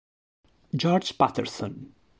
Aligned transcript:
George 0.75 1.13
Patterson 1.19 1.93